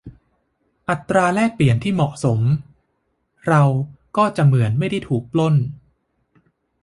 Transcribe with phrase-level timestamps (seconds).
[0.89, 2.39] อัตราแลกเปลี่ยนที่เหมาะสม
[3.47, 3.63] เรา
[4.17, 5.55] ก็จะเหมือนไม่ได้ถูกปล้น